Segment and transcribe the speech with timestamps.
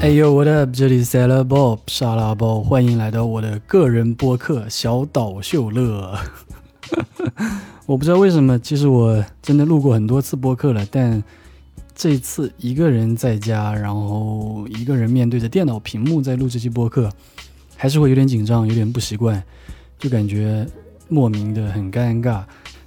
[0.00, 0.70] 哎呦，What up？
[0.72, 6.18] 这里是 Sailor Bob 沙拉包，欢迎来到我的个人播客小岛秀乐。
[7.84, 11.22] 我不知道为什么，其实我真的录过很多次播客了，但
[11.94, 17.12] 这次一个人在家，然后一个人面对着电脑屏幕在录这期播客，
[17.76, 19.42] 还是会有点紧张，有点不习惯，
[19.98, 20.66] 就感觉
[21.08, 22.42] 莫名的很尴尬。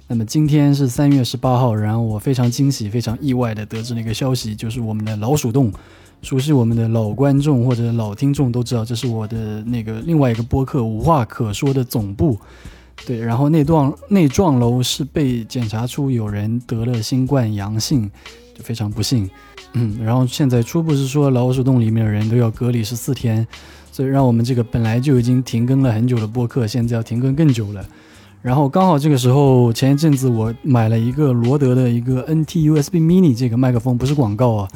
[0.08, 5.72] 那么今天是三月十八号，然后我非常惊喜、非常意外的得知了一个消息，就是我们的老鼠洞。
[6.24, 12.36] 熟悉我们的老观众或者老听众都知道，这是我的那个另外一个播客《无话可说》的总部。
[13.04, 18.10] 对，然后那幢那幢楼是被检查出有人得了新冠阳性，
[18.56, 19.28] 就非常不幸。
[19.74, 23.46] 嗯，然后现在初步是说老鼠洞里面的人都要隔离十四天，
[23.92, 27.84] 所以让我们这个本来就已经停更了很久的播客，现在要停更更久了。
[28.40, 34.68] 然后刚好这个时候，前一阵子我买了一个罗德的一个 NT USB Mini 这个麦克风，不是广告啊。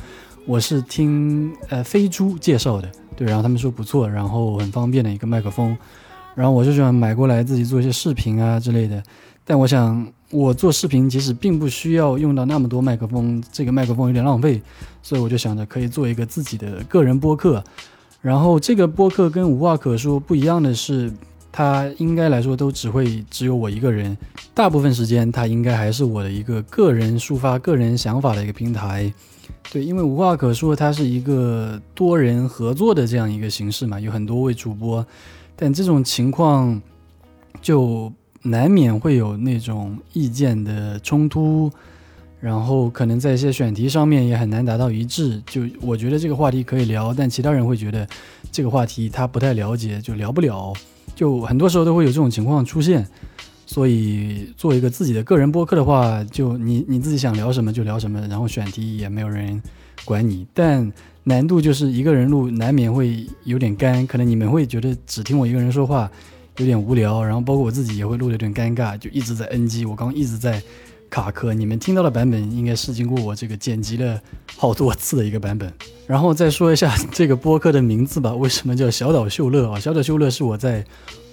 [0.49, 5.77] 我是听呃飞猪介绍的，对，然后他们说不错，然后很方便的一个麦克风，
[6.35, 9.03] 然后我就想买过来自己做一些视频啊之类的。
[9.45, 14.63] 但我想我做视频其实并不需要用到那么多麦克风，这个麦克风有点浪费，
[15.03, 17.63] 所以我就想着可以做一个自己的个人播客。
[18.23, 21.13] 然后这个播客跟无话可说不一样的是，
[21.53, 24.17] 它应该来说都只会只有我一个人，
[24.55, 29.13] 大部分时间它应该还是我的一个个人抒发个人想法的一个平台。
[29.71, 35.07] 对，因为无话可说，它是一个多人合作的这样一个形式嘛，有很多位主播，
[35.55, 36.81] 但这种情况
[37.61, 38.11] 就
[38.43, 41.71] 难免会有那种意见的冲突，
[42.41, 45.43] 然后可能在一些选题上面也很难达到一致。
[45.47, 48.09] 就我觉得这个话题可以聊，但其他人会觉得
[48.51, 50.73] 这个话题他不太了解，就聊不了。
[51.15, 53.07] 就很多时候都会有这种情况出现。
[53.71, 59.63] 所以做一个自己的个人播客的话，就你你自己想聊什么就聊什么，然后选题也没有人
[60.07, 60.47] 管你。
[60.55, 60.91] 但
[61.25, 66.11] 难度就是一个人录难免会有点干，可能你们会觉得只听我一个人说话
[66.57, 69.85] 有点无聊，然后包括我自己也会录的有点尴尬，就一直在 NG。
[69.85, 70.63] 我刚刚一直在
[71.11, 74.19] 卡壳，你们听到的版本应该是经过我这个剪辑了
[74.57, 75.71] 好多次的一个版本。
[76.07, 79.79] 然后再说一下这个播客的名字吧，为什么叫小岛秀乐啊？
[79.79, 80.83] 小岛秀乐是我在。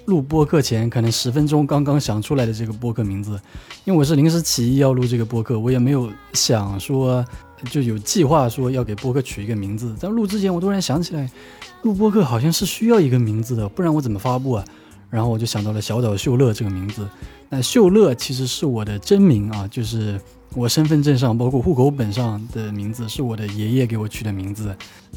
[0.05, 3.39] 录播客前可能十分钟刚刚想出来的这个播客名字，
[3.83, 7.25] 因为我是临时起意要录这个播客，我也没有想说
[7.69, 9.95] 就有计划说要给播客取一个名字。
[9.95, 11.29] 在录之前，我突然想起来，
[11.81, 14.65] 录播客好像是需要一个名字的，不然我怎么发布啊？
[15.09, 17.07] 然后我就想到了小岛秀乐这个名字。
[17.49, 20.19] 那秀乐其实是我的真名啊，就是。
[20.55, 24.67] 我身份证上，包括户口本上的名字是我的爷爷给我取的名字，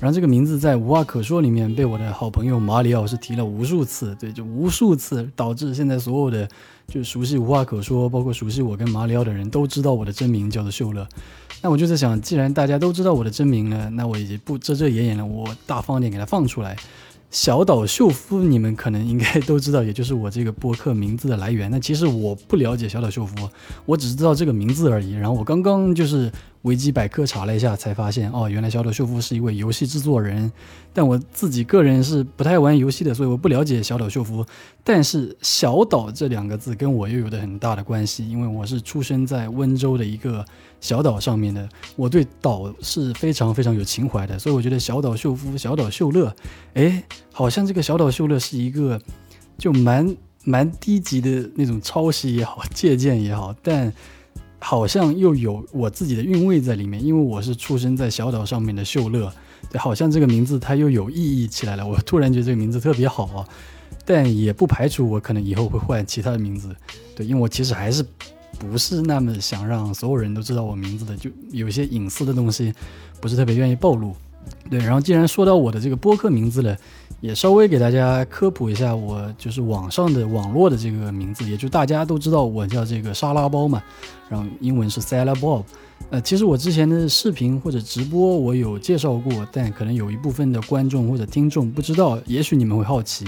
[0.01, 6.49] 然后这个名字在无话可说里面被我的好朋友马里奥是提了无数次，对，就无数次，导致现在所有的
[6.89, 11.07] 就熟悉无话可说，包括熟悉我跟马里奥的人都知道我的真名叫做秀乐。
[11.63, 16.77] 那我就在想，既然大家都知道我的真名了，那我也不遮遮掩掩了，我大方点给它放出来。
[17.31, 21.71] 小岛秀夫，你们可能应该都知道，也就是我这个播客名字的来源。
[21.71, 23.49] 那其实我不了解小岛秀夫，
[23.85, 25.13] 我只是知道这个名字而已。
[25.13, 26.33] 然后我刚刚就是
[26.69, 30.53] 维基百科查了一下，才发现哦，原来小岛秀夫是一位游戏制作人。
[30.93, 34.45] 但我自己个人是不太玩游戏的，所以我不了解小岛秀夫。
[34.83, 40.45] 但是“小岛”这两个字跟我又有着很大的关系，因为我是出生在温州的一个。
[40.81, 46.33] 小岛上面的，我对岛是非常非常有情怀的，所以我觉得小岛秀夫、小岛秀乐，
[46.75, 47.03] 哎，
[47.33, 48.97] 好像这个小岛秀乐是一个
[49.59, 53.93] 就蛮蛮低级的那种抄袭也好、借鉴也好，但
[54.59, 59.33] 好像又有我自己的韵味在里面，因为我是出生在小岛上面的秀乐，
[59.71, 61.87] 对，好像这个名字它又有意义起来了。
[61.87, 63.49] 我突然觉得这个名字特别好啊，
[64.05, 66.75] 但也不排除我可能以后会换其他的名字，
[67.15, 68.05] 对，因为我其实还是。
[68.59, 72.75] 不是那么想让所有人都知道我名字的，就有些隐私的东西，
[73.21, 74.13] 不是特别愿意暴露。
[74.69, 76.77] 对，然后既然说到我的这个播客名字了，
[77.21, 83.83] 也稍微给大家科普一下，我就是网上的网络的这个名字，也就大家都知道我叫这个沙拉包嘛，
[84.29, 85.65] 然后英文是 Salad Bob。
[86.11, 93.27] 呃，其实我之前的视频或者直播我有介绍过，但可能有一部分的观众或者听众不知道，也许你们会好奇。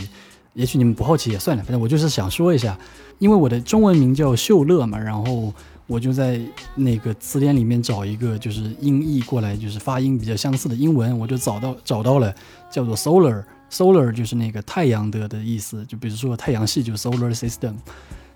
[0.54, 2.76] 也许你们不好奇也算了，反正我就是想说一下，
[3.20, 5.54] 因为我的中文名叫秀乐嘛，然后
[5.86, 6.40] 我就在
[6.74, 12.34] 那个词典里面找一个就是音译过来就是发音比较相似的英文，我就找到找到了
[12.68, 17.74] 叫做 Solar Solar 就是那个太阳的的意思，就比如说太阳系就 solar system。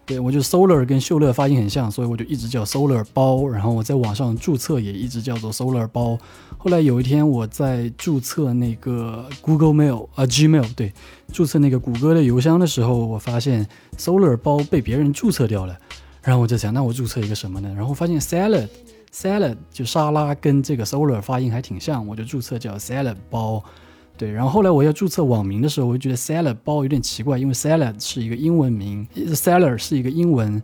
[0.06, 3.48] 对我就 Solar 跟秀乐发音很像，所以我就一直叫 Solar 包。
[3.48, 6.18] 然后我在网上注册也一直叫做 Solar 包。
[6.58, 10.92] 后来有一天我在注册那个 Google Mail 啊 Gmail 对，
[11.32, 13.66] 注册那个谷歌的邮箱的时候，我发现
[13.96, 15.74] Solar 包被别人注册掉了。
[16.20, 17.72] 然后我就想，那我注册一个什么呢？
[17.74, 18.68] 然后发现 Salad
[19.10, 23.64] Salad 就沙拉跟这个 Solar 发音还挺像，我就注册叫 Salad 包。
[24.16, 30.62] 对，然后后来我要注册网名的时候，我就觉得 seller 包有点奇怪，因为 seller 是一个英文名，seller 是一个英文，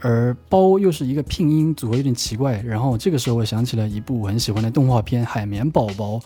[0.00, 2.62] 而包又是一个拼音组合，有点奇怪。
[2.62, 6.16] 然后这个时候我想起了一部我很喜欢的动画片《海绵宝宝》，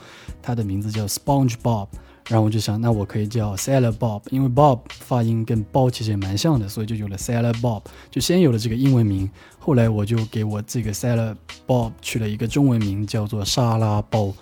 [0.43, 1.89] 它的名字叫 SpongeBob。
[2.29, 9.31] 然后我就想，那我可以叫 Sailor Bob，因为 Bob 发音跟包其实也蛮像的，所以就有了 Sailor Bob，就先有了这个英文名。
[9.61, 11.37] 后来我就给我这个 Sailor
[11.69, 14.35] Bob 取了一个中文名，叫做沙拉包。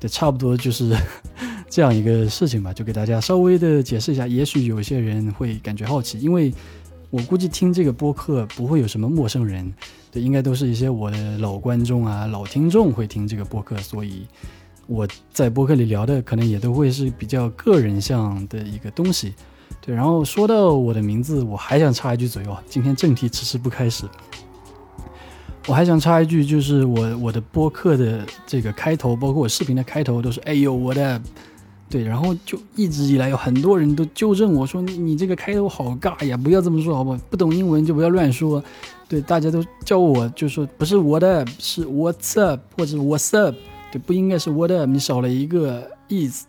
[0.00, 0.96] 对，差不多就是
[1.70, 4.26] 这样一个事情吧，就给大家稍微的解释一下。
[4.26, 6.52] 也许有些人会感觉好奇，因为
[7.10, 9.72] 我估计听这个播客不会有什么陌生人，
[10.10, 14.26] 对，应该都是一些我的老观众啊、老听众会听这个播客，所以。
[14.86, 19.32] 我在播客里聊的可能也都会是比较个人向的一个东西，
[19.80, 19.94] 对。
[19.94, 24.04] 然后说到我的名字，我还想插一句嘴哦，今天正题迟迟不开始，
[25.66, 31.20] 我还想插一句，就是我我的播客的这个开头，包括我视频的开头，都是哎呦我的，
[31.88, 32.02] 对。
[32.02, 37.18] 然后就一直以来有很多人都纠正我说你你这个开头好尬呀，不要这么说好不好？
[37.28, 38.62] 不懂英文就不要乱说，
[39.08, 39.20] 对。
[39.20, 43.54] 大家都叫我就说不是我的，是 What's up 或者 What's up。
[43.92, 46.44] 对，不应该是 what up，你少了一个 is，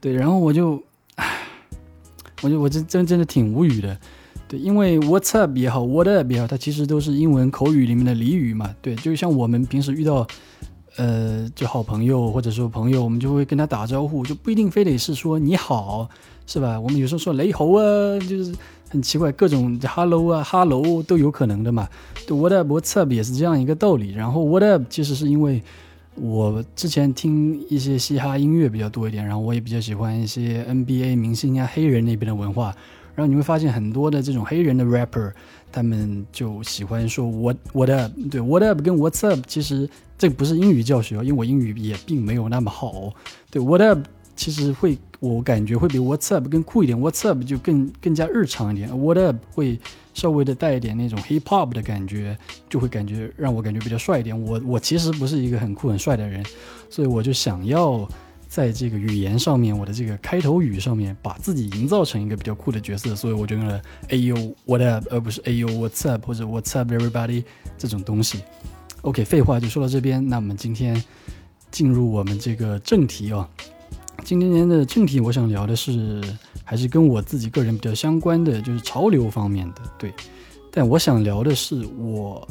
[0.00, 0.82] 对，然后我就，
[1.14, 1.38] 唉，
[2.42, 3.96] 我就我这真真的挺无语的，
[4.50, 10.26] 对，因为 what's up 也好，what up 也好，它其实都是英文口语里面的俚语嘛，对，就像我们平时遇到，
[10.96, 16.08] 呃，就好朋友或者说朋友，我们就会跟他打招呼，就不一定非得是说你好，
[16.48, 16.80] 是吧？
[16.80, 18.52] 我们有时候说雷猴啊，就是
[18.88, 21.88] 很奇怪，各种 hello 啊，hello 都有可能的嘛，
[22.26, 25.62] 对，what up，what's up 也是这样一个道理，然后 what up 其实是因为。
[26.16, 32.74] 我之前听一些嘻哈音乐比较多一点，然后我也比较喜欢一些 NBA 明星啊黑人那边的文化，
[33.20, 35.30] 然后你会发现很多的这种黑人的 rapper，
[35.70, 39.86] 他们就喜欢说 what what up，对 what up 跟 what's up，其实
[40.16, 43.12] 这不是英语教学，因为我英语也并没有那么好，
[43.50, 43.98] 对 what up。
[44.36, 46.98] 其实会，我感觉会比 What's up 更酷一点。
[46.98, 48.88] What's up 就更更加日常一点。
[48.88, 49.78] What up 会
[50.14, 52.38] 稍微的带一点那种 hip hop 的感觉，
[52.70, 54.40] 就会感觉让我感觉比较帅一点。
[54.40, 56.42] 我我其实不是一个很酷很帅的人，
[56.88, 58.08] 所以我就想要
[58.50, 63.14] 在这个语言上面，我的这个开头语上面，把自己营造成一个比较酷的角色。
[63.14, 67.44] 所以我就用了 Ayo What up，而不是 Ayo What's up 或者 What's up everybody
[67.78, 68.40] 这种东西。
[69.02, 71.00] OK，废话就说到这边，那我们今天
[71.70, 73.48] 进入我们这个正题哦。
[74.24, 76.20] 今天的正题，我想聊的是，
[76.64, 79.82] 还是跟我自己个人比较相关的，就是潮流方面的。
[79.96, 80.12] 对，
[80.72, 82.46] 但我想聊的是，我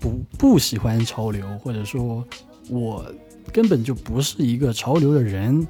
[0.00, 2.26] 不不喜欢潮流，或者说，
[2.70, 3.04] 我
[3.52, 5.66] 根本就不是一个潮流的人。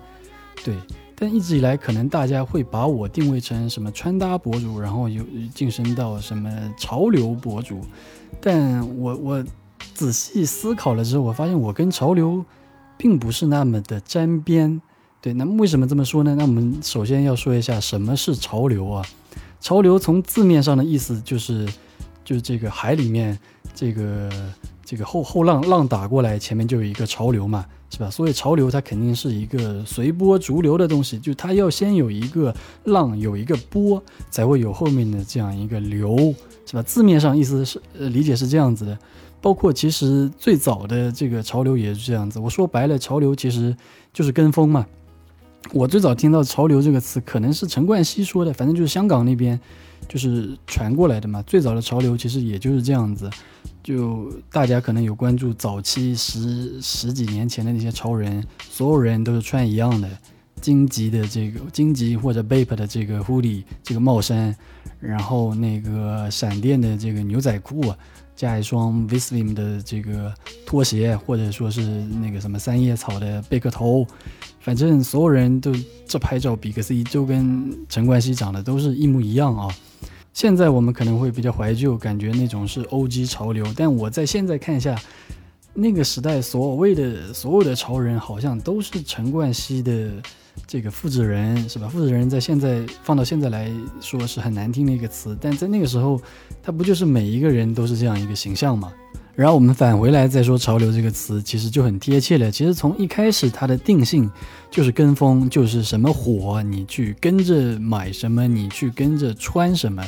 [0.65, 0.75] 对，
[1.15, 5.23] 但一直以来，可能大家会把我定位成什么穿搭博主，然后又
[5.55, 7.81] 晋升到什么潮流博主。
[8.41, 9.45] 但我我
[9.95, 12.45] 仔细思考了之后，我发现我跟潮流
[12.97, 14.81] 并不是那么的沾边。
[15.21, 16.35] 对，那么为什么这么说呢？
[16.37, 19.05] 那我们首先要说一下什么是潮流啊？
[19.61, 21.67] 潮流从字面上的意思就是，
[22.25, 23.37] 就是这个海里面
[23.75, 24.31] 这个
[24.87, 28.09] 这个后后浪浪打过来，前面就有一个潮流嘛，是吧？
[28.09, 32.55] 所以潮流它肯定是一个随波逐流的东西，就它要先有一个
[32.85, 34.01] 浪，有一个波，
[34.31, 36.33] 才会有后面的这样一个流，
[36.65, 36.83] 是吧？
[36.83, 38.97] 字面上意思是呃理解是这样子的，
[39.41, 42.39] 包括其实最早的这个潮流也是这样子。
[42.39, 43.77] 我说白了，潮流其实
[44.13, 44.87] 就是跟风嘛。
[45.73, 49.59] 我最早听到“潮流”这个词，可能是陈冠希说的，反正就是香港那边
[50.09, 51.43] 就是传过来的嘛。
[51.43, 53.29] 最早的潮流其实也就是这样子，
[53.87, 60.09] 就大家可能有关注早期十十几年前的那些潮人，所有人都是穿一样的
[60.61, 64.53] 荆棘的这个荆棘或者 Bape 的这个 hoodie 这个帽衫，
[64.99, 67.95] 然后那个闪电的这个牛仔裤，
[68.35, 70.35] 加一双 Vislim 的这个
[70.67, 74.05] 拖鞋，或者说是那个什么三叶草的贝壳头。
[74.59, 75.73] 反正所有人都
[76.09, 79.73] 这拍照比个 C，就跟陈冠希长得都是一模一样啊。
[80.37, 83.65] 现在我们可能会比较怀旧，感觉那种是 O.G 潮流。
[83.75, 84.95] 但我在现在看一下，
[85.73, 90.11] 那个时代所谓的所有的潮人，好像都是陈冠希的
[90.67, 91.89] 这个复制人，是吧？
[91.89, 96.21] 复制人在现在放到现在来说是很难听的一个词，但在那个时候，
[96.63, 98.93] 他不就是每一个人都是这样一个形象吗？
[99.37, 102.51] 然后我们返回来再说“潮流”这个词，其实就很贴切了。
[102.51, 104.29] 其实从一开始，它的定性
[104.71, 110.03] 就是跟风，就是什么火你去跟着买什么，你去跟着穿什么。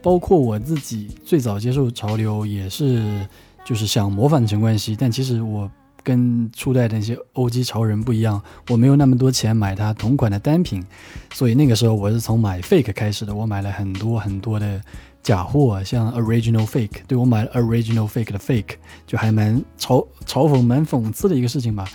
[0.00, 3.26] 包括我自己最早接受潮流，也是
[3.64, 5.68] 就是想模仿陈冠希，但其实我
[6.04, 10.86] 跟初代的那些 O.G 潮人不一样，我没有那么多钱买它同款的单品，
[11.34, 14.80] 所以那个时候我是从买 fake 开始的，我买了很多很多的。
[15.22, 21.86] 假货啊像 original fake，对我买了 original fake 的 fake，就还蛮嘲嘲讽、蛮讽刺的一个事情吧。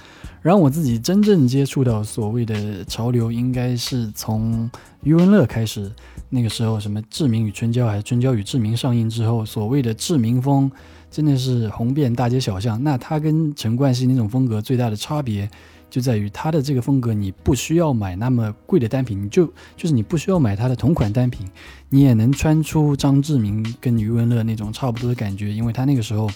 [0.42, 4.70] 然后我自己真正接触到所谓的潮流，应该是从
[5.02, 5.92] 余文乐开始。
[6.30, 10.70] 那个时候，什么《志明与春娇》还是《春娇与志明》上映之后，所谓的志明风
[11.12, 12.84] 真的是红遍大街小巷。
[12.84, 15.48] 那他跟陈冠希那种风格最大的差别，
[15.94, 19.46] 就在于他的这个风格，你不需要买那么贵的单品，你就
[19.78, 21.46] 就是你不需要买他的同款单品，
[21.88, 26.28] 你也能穿出张志明跟余文乐那种差不多的感觉，因为他那个时候。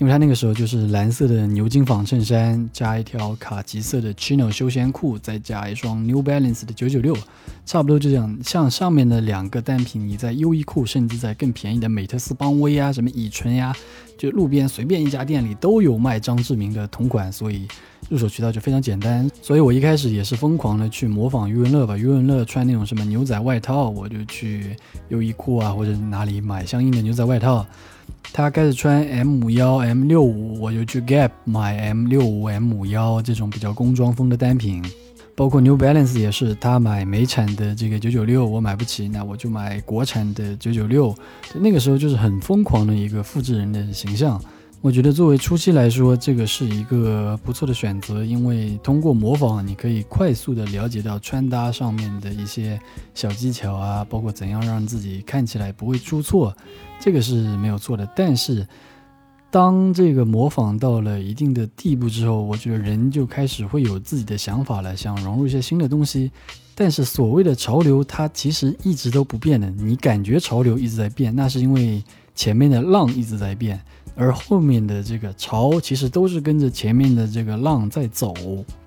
[0.00, 7.16] 因为他那个时候就是蓝色的牛津纺衬衫，加一条卡其色的 chino 休闲裤，再加一双 New Balance 的九九六，
[7.66, 8.38] 差不多就这样。
[8.44, 13.74] 像上面的两个单品，你在优衣库，甚至在更便宜的美特斯邦威啊，什么以纯呀，
[14.16, 17.66] 就路边随便一家店里都有卖张志明的同款，所以
[18.08, 19.30] 入手渠道就非常简单。
[19.42, 24.76] 所以我一开始也是疯狂的去模仿余文乐吧，余文乐穿那种什么牛仔外套，我就去
[25.08, 27.66] 优衣库啊或者哪里买相应的牛仔外套。
[28.32, 34.84] 他开始穿 M 五幺 M 六五，我就去 Gap 买 M 六五 M 五幺这种比较工装风的单品，
[35.34, 41.14] 包括 New Balance 也是，他买美产的这个九九六，我买不起，那我就买国产的九九六。
[41.54, 44.40] 那个时候就是很疯狂的一个复制人的形象。
[44.80, 52.80] 我觉得作为初期来说，这个是一个不错的选择，因为通过模仿，你可以快速的了解到穿搭上面的一些
[53.12, 56.56] 小技巧啊，包括怎样让自己看起来不会出错，
[57.00, 58.08] 这个是没有错的。
[58.14, 58.64] 但是，
[59.50, 66.30] 当这个模仿到了一定的地步之后，我觉得人就开始会有自己的想法了，想融入一些新的东西。
[66.76, 69.68] 但是所谓的潮流，它其实一直都不变的。
[69.70, 72.00] 你感觉潮流一直在变，那是因为
[72.36, 73.80] 前面的浪一直在变。
[74.20, 78.34] 而后面的这个潮其实都是跟着前面的这个浪在走。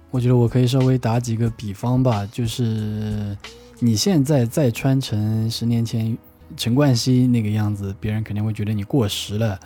[0.09, 3.35] 我觉得我可以稍微打几个比方吧，就是
[3.79, 6.17] 你现在再穿成十年前
[6.57, 9.57] 陈冠希那个样子，别人肯定会觉得你过时了；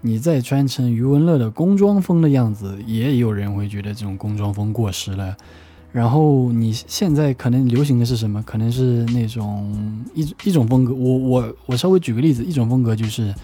[0.00, 5.36] 你再穿成余文乐的工装风的样子，也有人会觉得这种工装风过时了。
[5.92, 8.42] 然后你现在可能流行的是什么？
[8.44, 10.94] 可能是那种一一种风格。
[10.94, 13.34] 我我我稍微举个例子，一种风格就是。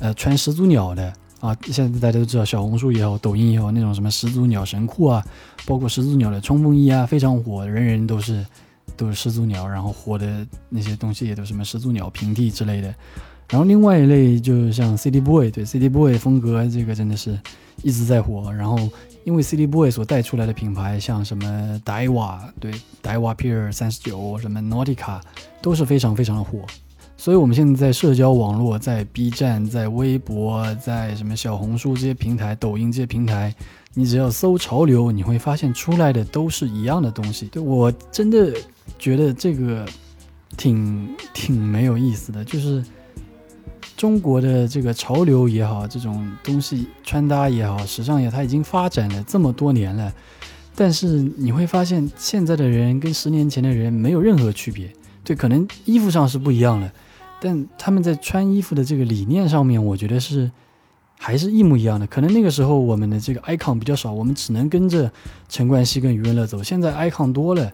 [0.00, 5.24] 呃，穿始祖鸟的啊，现在大家都知道，小红书也好，抖音也好，那种什么始祖鸟神裤啊，
[5.66, 8.44] 包括始祖鸟的冲锋衣啊，非常火，人人都是
[8.96, 12.94] 都是始祖鸟，然后火的那些东西也都什么始祖鸟平替之类的。
[13.50, 17.38] 然后另外一类就是像 City Boy，对 City Boy 风格，这个真的是
[17.82, 18.52] 一直在火。
[18.52, 18.76] 然后
[19.24, 25.20] 因为 City Boy 所带出来的品牌，像什么 Daiwa，对 Daiwa Pier 三十九，什么 Nautica，
[25.62, 26.58] 都是非常非常的火。
[27.20, 33.52] 所以，我们现在在社交网络，在 B 站、在微博、在什么小红书这些平台、抖音这些平台，
[33.92, 37.46] 你只要搜潮流，你会发现出来的都是一样的东西。
[37.46, 38.54] 对我真的
[39.00, 39.84] 觉得这个
[40.56, 42.84] 挺挺没有意思的，就是
[43.96, 50.14] 中国的这个潮流也好，这种东西穿搭也好，时尚也，它已经发展了这么多年了，
[50.76, 51.06] 但是
[51.36, 54.88] 你会发现现在的人跟十年前的人没有任何区别。
[55.24, 56.90] 对，可能衣服上是不一样的。
[57.40, 60.50] 但他们在穿衣服的这个理念上面，我觉得是
[61.16, 62.06] 还是一模一样的。
[62.06, 65.10] 可能那个时候我们的这个 icon 比较少，我们只能跟着
[65.48, 66.62] 陈冠希跟余文乐走。
[66.62, 67.72] 现在 icon 多了，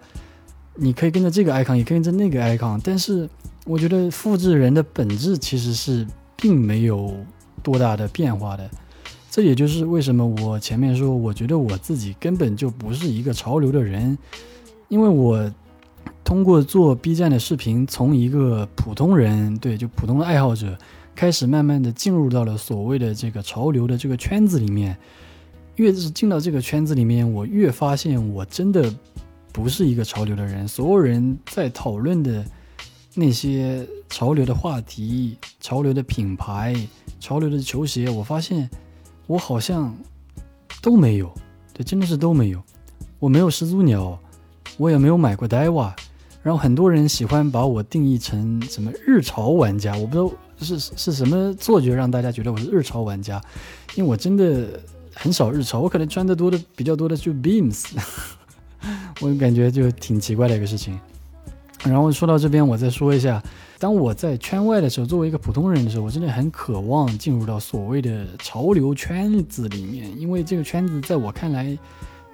[0.75, 2.81] 你可以跟着这个 icon，也可以跟着那个 icon。
[2.85, 3.29] 但是
[3.65, 6.07] 我觉得复制人的本质其实是
[6.37, 7.15] 并没有
[7.63, 8.69] 多大的变化的。
[9.31, 14.19] 这也就是为什么我前面说，我觉得我自己根本就不是一个潮流的人，
[14.89, 15.51] 因为我。
[16.23, 20.77] 通过做 B 站的视频，从一个普通人，对，就普通的爱好者，
[21.15, 24.97] 开始慢慢的进入到了所谓的这个潮流的这个圈子里面。
[25.77, 28.95] 越是进到这个圈子里面，我越发现我真的
[29.53, 30.69] 不是一个潮流的人。
[30.69, 32.45] 所有人在讨论的
[33.13, 36.77] 那些潮流的话题、潮流的品牌、
[37.19, 38.71] 潮流的球鞋，我发现
[39.27, 39.93] 我好像
[40.81, 41.35] 都没有，
[41.73, 42.63] 对，真的是都没有。
[43.19, 44.17] 我没有始祖鸟，
[44.77, 45.93] 我也没有买过 Daiwa。
[46.43, 50.31] 然后很多人喜欢把我定义成什么日潮玩家，我不知道
[50.61, 53.41] 是是什么错觉让大家觉得我是日潮玩家，
[53.95, 54.79] 因为我真的
[55.15, 57.87] 很少日潮，我可能穿的多的比较多的就 Beams，
[59.23, 61.01] 我感觉就挺奇怪的一个事情。
[61.83, 63.43] 然后说到这边，我再说一下，
[63.79, 71.79] 当我在圈外的时候，作为一个普通人的时候，我真的很渴望进入到所谓的潮流圈子里面，因为这个圈子在我看来。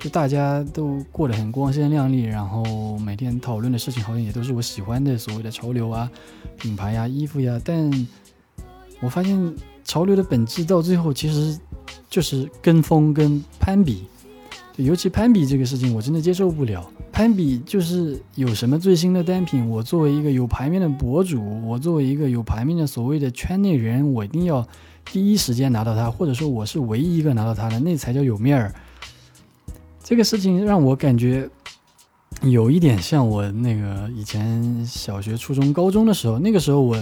[0.00, 6.10] 就大家都过得很光鲜亮丽，然后每天讨论的事情好像也都是我喜欢的所谓的潮流啊、
[6.58, 7.60] 品牌呀、衣服呀。
[7.62, 8.08] 但
[9.00, 9.54] 我发现
[9.84, 11.58] 潮流的本质到最后其实
[12.08, 14.06] 就是跟风跟攀比，
[14.76, 16.90] 尤其攀比这个事情我真的接受不了。
[17.12, 24.66] 攀比就是有什么最新的单品，我作为一个有牌面的博主，我作为一个有牌面的所谓的圈内人，我一定要
[25.12, 28.74] 第一时间拿到它，或者说我是唯一一个拿到它的，那才叫有面儿。
[30.10, 31.48] 这个事情让我感觉
[32.42, 36.98] 有一点像我那个以前小学、初中、高中的时候，那个时候我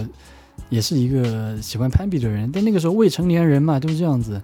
[0.69, 4.39] 也是一个喜欢攀比的人，但那个时候未成年人嘛，都是这样子，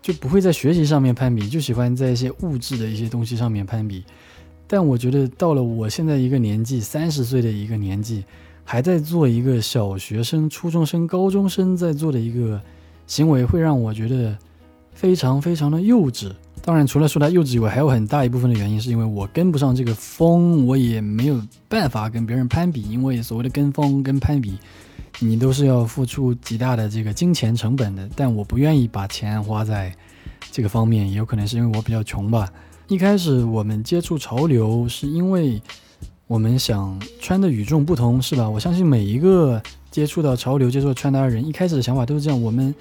[0.00, 4.04] 就不会在学习上面攀比，就喜欢在一些物质的一些东西上面攀比。
[4.68, 8.22] 但我觉得到了我现在一个年纪，三十岁的一个年纪，
[8.62, 12.62] 还在做一个小学生、初中生、高中生在做的一个
[13.08, 14.38] 行为，会让我觉得
[14.92, 16.30] 非常非常的幼稚。
[16.62, 22.82] 当然，除了说他幼稚以外，还有很大一部分的原因是因为我跟不上这个风，我也没有办法跟别人攀比。
[22.82, 24.58] 因为所谓的跟风跟攀比，
[25.18, 28.06] 你都是要付出极大的这个金钱成本的。
[28.14, 29.94] 但我不愿意把钱花在
[30.50, 32.46] 这个方面，也有可能是因为我比较穷吧。
[32.86, 35.62] 一开始我们接触潮流，是因为
[36.26, 38.48] 我们想穿的与众不同，是吧？
[38.48, 42.74] 我相信每一个接触到潮流、接触穿搭的人，一开始的想法都是这样：我们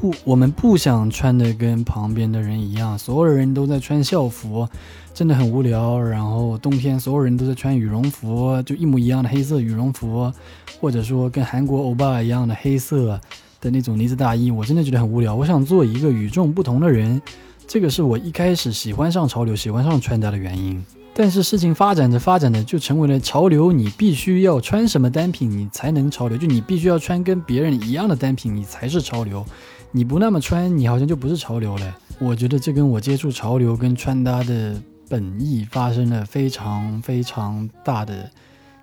[0.00, 4.66] 不，我们不想穿的跟旁边的人一样，所有人都在穿校服，
[5.12, 6.00] 真的很无聊。
[6.00, 10.32] 然后冬天所有人都在穿羽绒服，就一模一样的黑色羽绒服，
[10.80, 13.20] 或者说跟韩国欧巴一样的黑色
[13.60, 15.34] 的那种呢子大衣，我真的觉得很无聊。
[15.34, 17.20] 我想做一个与众不同的人。
[17.68, 23.72] 这个是我一开始喜欢上潮流、喜欢上穿搭的原因，但是事情发展着发展着就成为了潮流。
[23.72, 26.38] 你必须要穿什么单品，你才能潮流？
[26.38, 29.44] 就你必须要穿跟别人一样的单品，你才是潮流。
[29.92, 31.96] 你不那么穿，你好像就不是潮流了。
[32.18, 38.30] 我觉得这跟我接触潮流跟穿搭的本意发生了非常非常大的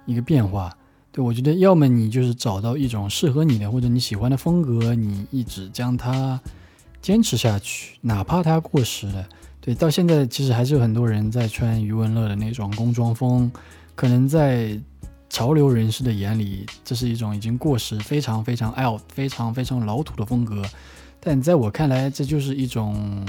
[0.06, 0.72] 一个变化。
[1.12, 6.40] 对我觉得，要么你就是找到一种适合你的或者你喜欢的风格，你一直将它。
[7.00, 9.26] 坚持下去，哪怕它过时了。
[9.68, 13.52] 对，到现在其实还是有很多人在穿余文乐的那种工装风，
[13.96, 14.80] 可能在
[15.30, 20.64] 潮流人士的眼里，这是一种已经过时、非常非常 out、非常非常老土的风格。
[21.20, 23.26] 但在我看来，这就是一种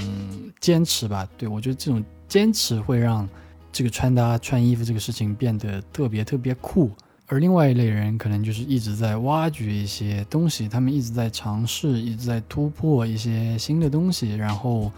[0.61, 1.29] 坚持吧。
[1.37, 3.29] 对我觉得这种坚持会让
[3.73, 6.93] 这个穿搭、穿衣服这个事情变得特别特别酷。
[7.27, 14.93] 而另外一类人可能就是一直在挖掘一些东西，他们一直在尝试，一直在突破一些新的东西，然后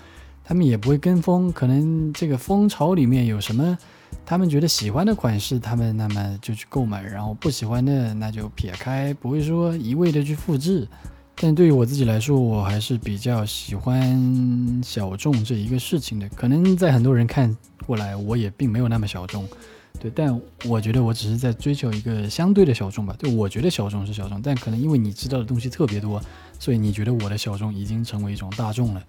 [0.50, 3.78] 他们也不会跟风，可能这个风潮里面有什么
[4.26, 10.88] 他们觉得喜欢的款式，他们那么就去购买，然后不喜欢的那就撇开，不会说一味的去复制。
[11.36, 19.46] 但对于我自己来说，我还是比较喜欢小众这一个事情的，可能在很多人看过来，我也并没有那么小众。
[20.00, 23.14] 对，但我觉得我只是在追求一个相对的小众吧。
[23.18, 26.18] 就，我觉得小众是小众，但可能因为你知道的东西特别多，
[26.58, 29.04] 所以你觉得我的小众已经成为一种大众了。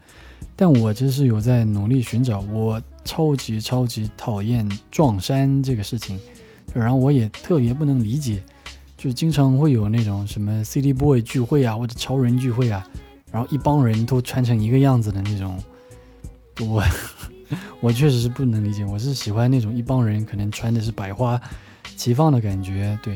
[0.54, 2.42] 但我其实是有在努力寻找。
[2.42, 6.20] 我超级超级讨厌撞衫这个事情，
[6.74, 8.44] 然后我也特别不能理解，
[8.98, 12.86] 就经常会有那种什么 City Boy 聚会啊，或者超人聚会啊，
[13.32, 15.58] 然后一帮人都穿成一个样子的那种，
[16.60, 16.84] 我。
[17.82, 21.40] 我确实是不能理解，我是喜欢那种一帮人可能穿的是百花
[21.96, 23.16] 齐放的感觉，对。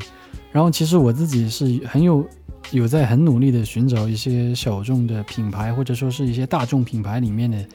[0.52, 2.26] 然后其实我自己是很有
[2.72, 7.66] 有在很努力的寻找一些小众的品牌，或者说是一些大众品牌里面的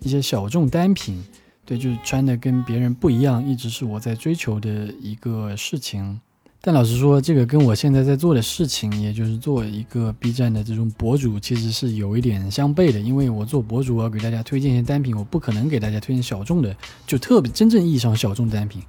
[0.00, 1.22] 一些小众单品，
[1.66, 6.20] 对，就是穿的跟别人不一样，一直是我在追求的一个事情。
[6.64, 13.00] 但老实说，这个跟我现在在做的事情，也就是做一个 B 站的这种博主，其实是有一点相悖的。
[13.00, 16.72] 因为我做博主，我要给大家推荐一些单品，我不可能给大家推荐小众的，
[17.04, 18.80] 就特别真正意义上小众单品。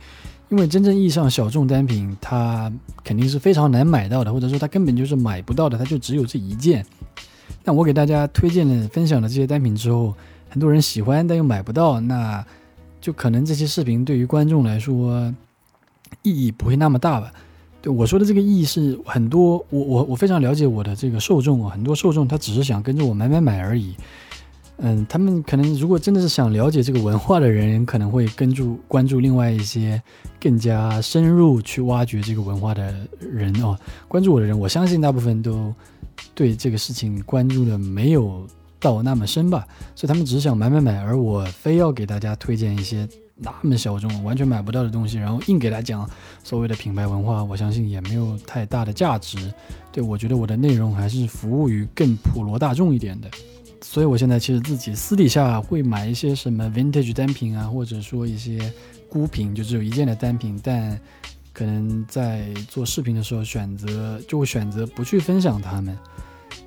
[0.50, 2.72] 因为真正意义上小众单品，它
[3.04, 6.86] 肯定是非常难买到的，或者说它根本就是买不到的，它就只有这一件。
[7.64, 10.14] 那我给大家推荐的、分享的这些单品之后，
[10.48, 12.46] 很多人喜欢，但又买不到，那
[13.02, 15.34] 就可能这些视频对于观众来说
[16.22, 17.34] 意义不会那么大吧。
[17.84, 23.94] 对我说的这个意义是很多，我我我非常了解我的这个受众啊，很多受众他只是想跟着我买买买而已，
[24.78, 30.02] 嗯，他们可能如果真的是想了解这个文化的人，可能会跟住关注另外一些
[30.40, 35.74] 更加深入去挖掘这个文化的人哦，关注我的人，我相信大部分都
[36.34, 38.48] 对这个事情关注的没有
[38.80, 43.06] 到那么深吧，所以他们只是想买买买，而我非要给大家推荐一些。
[43.36, 46.10] 那么小众，完全买不到的东西，然后硬给他讲
[46.44, 49.52] 所谓的品牌文化，我相信也没有太大的价值。
[49.92, 53.30] 对我觉得我的内容还是服务于更普罗大众一点的，
[53.82, 58.72] 所以我现在其实自己私底下会买一些什么 vintage 单品啊，或者说一些
[59.10, 60.98] 孤品，就只有一件的单品，但
[61.52, 65.98] 可能在做视频的时候选择就会选择不去分享它们。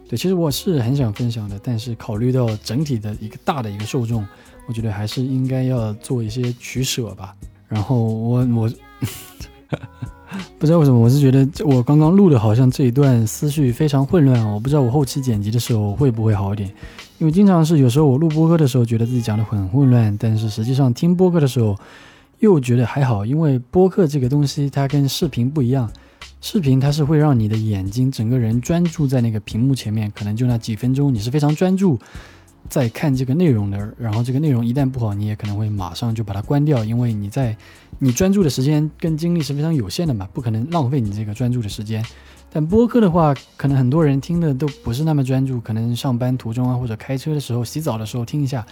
[0.09, 4.27] 对，其实我是很想分享的，但是考虑到整体的一个大的一个受众。
[4.67, 7.35] 我觉得还是应该要做一些取舍吧。
[7.69, 8.71] 然后我我
[10.59, 14.47] 不知道为什么，我是觉得我刚刚录的好像这一段思绪非常混乱。
[14.53, 16.73] 我不知道我后期剪辑的时候会不会好一点，
[17.19, 21.77] 因为经常是有时候我录播客的时候觉得自己讲的很混乱，但是实际上听播客的时候
[22.41, 25.91] 又觉得还好，因为播客这个东西它跟视频不一样，
[26.41, 31.99] 视频它是会让你的眼睛整个人专注在那个屏幕前面，可能就那几分钟你是非常专注。
[32.69, 37.57] 在看这个内容的，然后这个内容一旦不好，你也可能会马上就把它关掉，因为你在
[37.99, 42.05] 你专注的时间跟精力是非常有限的嘛，不可能浪费你这个专注的时间。
[42.53, 48.65] 但播客的话，可能很多人听的都不是那么专注，可能上班途中啊，或者开车的时候、洗澡的时候听一下，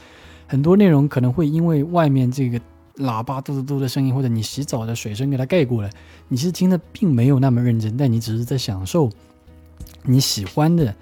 [0.46, 2.60] 很多内容可能会因为外面这个
[2.96, 5.90] 喇叭嘟嘟嘟的声音，或者你洗澡的水声给它盖过了，
[6.28, 9.10] 你其实听的并没有那么认真，但你只是在享受
[10.02, 10.94] 你喜欢的。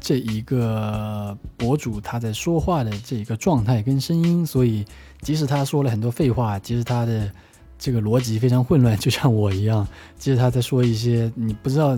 [0.00, 4.84] 这一个博主他在说话的这一个状态跟声音，所以
[5.22, 7.30] 即使他说了很多废话，即使他的
[7.78, 9.86] 这个逻辑非常混乱，就像我一样，
[10.18, 11.96] 即使他在说一些你不知道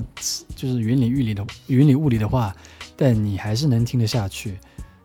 [0.55, 2.55] 就是云里雾里的云里雾里的话，
[2.97, 4.59] 但你还是能听得下去。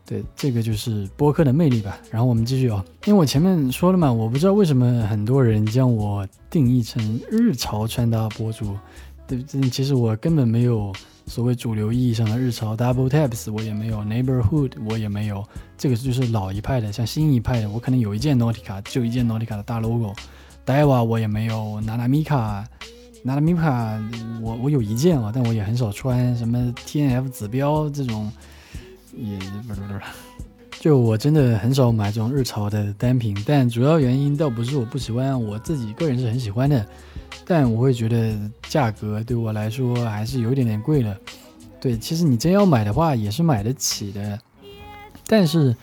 [0.05, 1.97] 对，这个就是播客的魅力吧。
[2.11, 8.77] 然后我们继续哦，因为我前面说了嘛，我不知道为什么很多人将我定义成日潮穿搭博主，
[9.25, 10.93] 对，其实我根本没有。
[11.27, 15.43] 所谓主流意义上的日潮 double taps 我也没有，neighborhood 我也没有，
[15.77, 28.31] 这个就是老一派的，像新一派的，我可能有一件 Nautica，就一件 Nautica 的大 logo，Daiwa 我也没有，Nana Mika，Nana Mika 我我有一件啊，但我也很少穿，什么 TNF 指标这种
[29.15, 30.01] 也不是不是，
[30.81, 36.83] 就我真的很少买这种日潮的单品，但主要原因倒不是我不喜欢，我自己个人是很喜欢的。
[37.45, 41.15] 但我会觉得价格对我来说还是有一点点贵了。
[41.79, 44.39] 对，其实你真要买的话也是买得起的。
[45.27, 45.75] 但是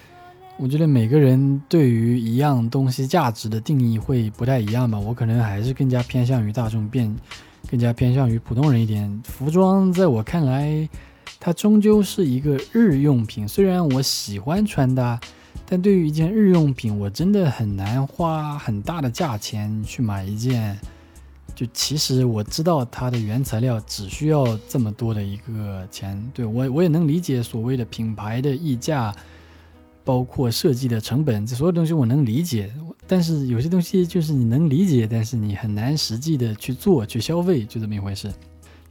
[0.56, 4.98] 我觉得每个人对于一样东西价值的定义会不太一样吧。
[4.98, 7.14] 我可能还是更加偏向于大众变，
[7.70, 9.22] 更加偏向于普通人一点。
[9.22, 10.88] 服装在我看来，
[11.40, 13.46] 它终究是一个日用品。
[13.46, 15.18] 虽然我喜欢穿搭，
[15.64, 20.78] 但对于一件日用品，我真的很难花很大的价钱去买一件。
[21.54, 29.12] 就其实我知道它的原材料只需要这么多的一个钱，对我我也能理解所谓的品牌的溢价，
[30.04, 32.72] 包括设计的成本，这所有东西我能理解。
[33.08, 38.32] 但是有些东西就是你能理解，但是你很难实际的去做去消费，就这么一回事。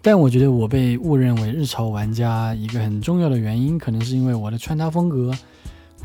[0.01, 5.31] 但我觉得我被误认为日潮玩家一个很重要的原因，可能是因为我的穿搭风格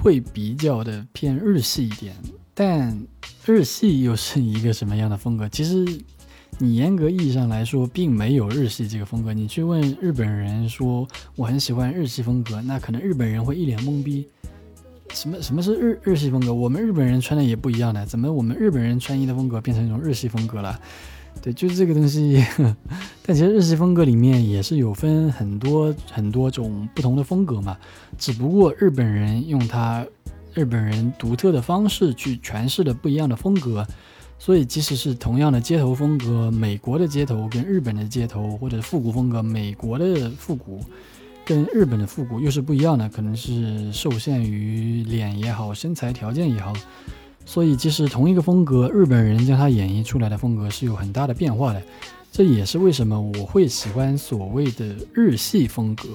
[0.03, 2.15] 会比较的偏日系一点。
[2.55, 3.01] 但
[3.45, 5.49] 日系又是一个什么样的风格？
[5.49, 5.87] 其实。
[6.59, 9.33] 你严格意义上来说，并没有日系这个风格。
[9.33, 14.29] 你去问日本人说我很喜欢日系风格，那可能日本人会一脸懵逼。
[15.13, 16.53] 什么什么是日日系风格？
[16.53, 20.79] 我们日本人穿的也不一样的，怎么我们日本人穿衣的风格变成一种日系风格了？
[21.43, 22.43] 对，就是这个东西。
[23.27, 27.77] 但其实日系风格里面也是有分很多很多种不同的风格嘛，
[28.17, 30.07] 只不过日本人用他
[30.55, 33.87] 日本人独特的方式去诠释的不一样的风格。
[34.39, 40.81] 所以，即使是同样的街头风格，美国的街头跟日本的街头，或者复古风格，美国的复古
[41.45, 46.73] 跟日本的复古又是不一样的，可能是受限于脸也好，身材条件也好。
[47.45, 51.83] 所以，即使同一个风格，日本人将它演绎出来的风格是有很大的变化的。
[52.31, 56.09] 这也是为什么我会喜欢所谓的日系风格，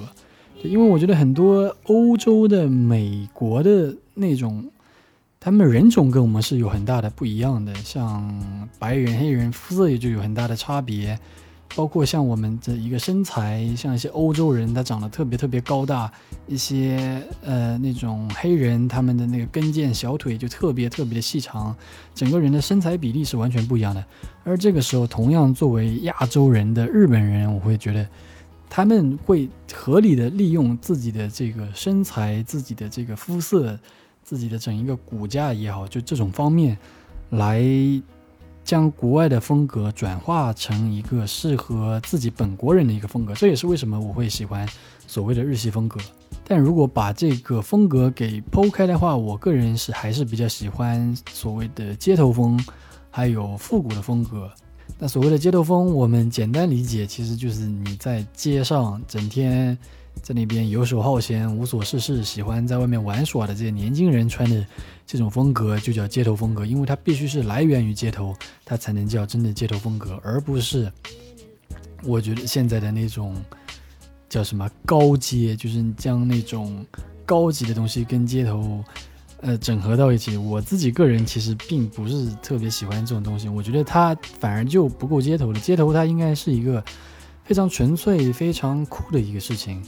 [0.62, 4.70] 因为我觉得很多欧洲的、美国的那种。
[5.40, 11.16] 他们人种跟我们是有很大的不一样的，像白人、黑人肤色也就有很大的差别，
[11.74, 16.10] 包括像我们的一个身材，像一些欧洲人，他长得特别特别高大，
[16.46, 21.74] 一些呃那种黑人，他们的那个跟腱小腿就特别特别的细长，
[22.14, 24.04] 整个人的身材比例是完全不一样的。
[24.44, 28.08] 而这个时候，同样作为亚洲人的日本人，我会觉得
[28.68, 33.78] 他们会合理的利用自己的这个身材、自己的这个肤色。
[34.20, 36.76] 自己的整一个骨架也好，就这种方面，
[37.30, 37.62] 来
[38.68, 44.68] 将国外的风格转化成一个适合自己本国人的一个风格，这也是为什么我会喜欢
[45.06, 45.98] 所谓的日系风格。
[46.44, 52.62] 但如果把这个风格给剖开的话，我个人是还是比较喜欢所谓的街头风，
[53.10, 54.50] 还有复古的风格。
[54.98, 59.78] 那所谓的街头风，我们简单理解，其实就是你在街上整天。
[60.22, 64.66] 在那边游手好闲、无所事事、喜欢在外面玩耍的这些年轻人穿的
[65.06, 66.66] 这种风格，就叫街头风格。
[66.66, 70.92] 因为它必须是来源于街头，它才能叫真的街头风格，而不是
[72.04, 73.34] 我觉得现在的那种
[74.28, 76.84] 叫什么高阶，就是将那种
[77.24, 78.84] 高级的东西跟街头
[79.40, 80.36] 呃整合到一起。
[80.36, 85.60] 我自己个人其实并不是特别喜欢这种东西，我觉得它反而就不够街头了。
[85.60, 86.84] 街头它应该是一个。
[87.48, 89.82] 非常纯粹、非常酷的一个事情。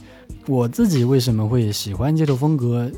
[0.47, 2.91] 我自己为什么会喜欢街头风格？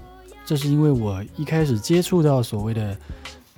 [0.45, 2.97] 这是因为我一开始接触到所谓的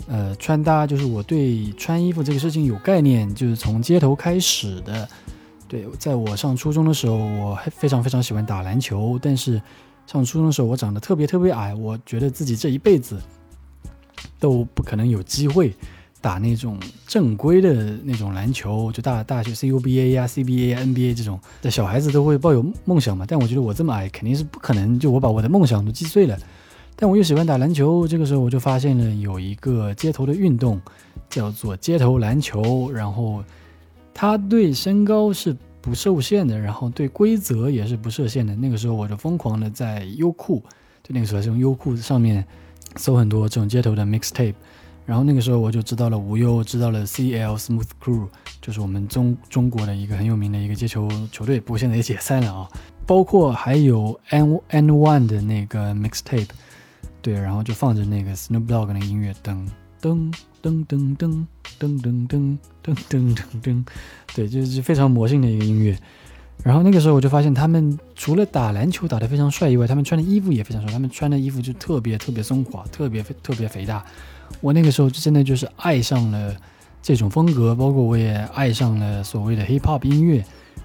[0.08, 5.08] 呃穿搭，就是我对穿衣服这个事情有概念，就是从街头开始的。
[5.68, 9.62] 对，在我上初中的时候，我还非常非常喜欢打篮球，但是
[10.08, 13.22] 上初中的时候我长得特别特别矮，我觉得自己这一辈子
[14.40, 15.72] 都不可能有机会
[16.26, 23.26] 打那种正规的那种篮球，就大大学 CUBA 呀、CBA 呀、NBA 这种的小孩子都会抱有梦想嘛。
[23.28, 26.36] 但我觉得我这么矮，肯定是不可能，就我把我的梦想都击碎了。
[26.96, 30.82] 但我又喜欢打篮球，这个时候我就发现了有一个街头的运动，
[31.30, 32.92] 叫做街头篮球。
[32.92, 33.44] 然后
[34.12, 38.56] 它对身高是不受限的，然后对规则也是不设限的。
[38.56, 40.58] 那个时候我就疯狂的在优酷，
[41.04, 42.44] 就那个时候是用优酷上面
[42.96, 44.56] 搜很多这种街头的 mixtape。
[45.06, 48.28] 然后那个时候我就知道了无忧，知道了 CL Smooth Crew，
[48.62, 52.68] 就是我们中中国的一个很有名的一个街球球队，不过现在也解散了啊。
[53.06, 56.50] 包括还有 N N One 的那个 mixtape。
[57.22, 59.68] 对，然后就放着那个 Snoop Dogg 的音乐，噔
[60.00, 61.48] 噔噔噔噔
[61.80, 63.86] 噔噔噔噔噔噔，
[64.36, 65.98] 对，就是非常魔性的一个音乐。
[66.64, 70.92] 然后那个时候我就发现，他们除了打篮球打得非常帅以外，他们穿的衣服也非常帅。
[70.92, 74.06] 他们穿的衣服就特别特别松垮，特别特别肥大。
[74.62, 76.56] 我那个时候就真的就是爱上了
[77.02, 80.44] 这种风格，包括我也爱上了所谓的 Hip Hop 音乐。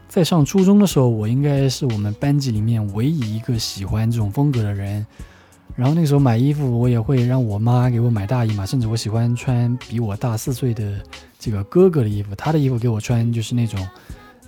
[0.09, 5.07] 在上初中的时候，我应该是我们班级里面唯一一个喜欢这种风格的人。
[5.77, 11.01] 然后那个时候买衣服，我也会让我妈给我买大衣嘛，甚至我喜欢穿比我大四岁的
[11.39, 13.89] 这个哥哥的衣服，他的衣服给我穿就是那种，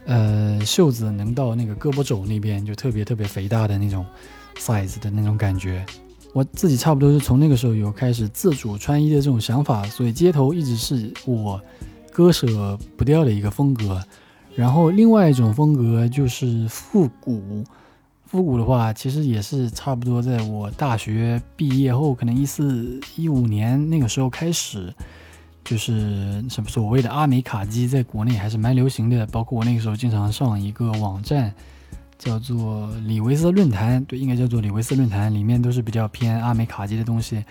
[0.05, 4.05] 呃，袖子能到那个胳膊肘那边，就特别特别肥大的那种
[4.59, 5.87] size 的那种感觉。
[6.33, 11.61] 我自己差不多是从那个时候有开始自主穿衣的这种想法，所以街头一直是我
[12.11, 14.03] 割舍不掉的一个风格。
[14.55, 17.65] 然后另外一种风格就是复古。
[18.25, 24.91] 复古的话，其实也是差不多在我大学毕业后，可能一四一五年那个时候开始，
[25.63, 29.27] 就是什么所谓的阿美卡基，在国内还是蛮流行的。
[29.27, 31.53] 包括我那个时候经常上一个网站，
[32.23, 37.45] 叫做李维斯论坛，对，应该叫做李维斯论坛，里面都是比较偏阿美卡基的东西，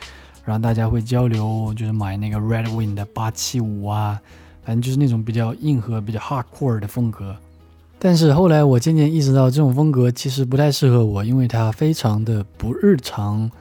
[0.45, 4.17] 然后大家会交流，就是买那个 Red Wing 的八七五啊，
[4.63, 7.35] 反正就是那种比较硬核、比较 hardcore 的风格。
[7.99, 13.51] 但是后来我渐渐意识到，这种风格其实不太适合我，因为它非常的不日常。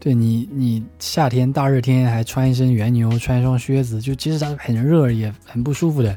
[0.00, 6.14] 对你，你夏天大热天还穿一身原牛，穿一双靴子，就其实它很热，也很不舒服的。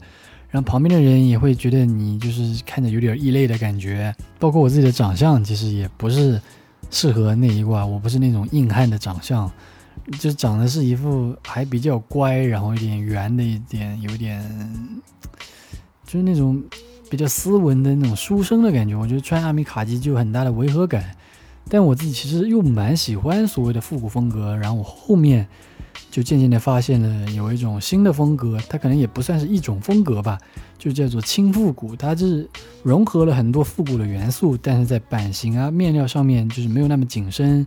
[0.50, 4.14] 然后旁边的人也会觉得你就是看着有点异类的感觉。
[4.38, 6.42] 包括我自己的长相，其实也不是
[6.90, 7.86] 适合那一挂。
[7.86, 9.52] 我不是那种硬汉的长相，
[10.20, 14.44] 就长得是一副还比较乖，然后有点圆的一点，有点
[16.06, 16.64] 就是那种。
[17.12, 21.04] 比较斯文的那种书生的感觉，我觉得穿阿米卡基就有很大的违和感。
[21.70, 25.48] 但我自己其实又蛮喜欢所谓的复古风格，然后我后面
[26.10, 30.38] 就渐渐的发现了有一种新的风格，它可能也不算是一种风格吧，
[30.78, 31.96] 就叫做轻复古。
[31.96, 32.50] 它就是
[32.82, 37.66] 融合了很多复古的元素，但是在版型啊、面料上面就是没有那么紧身，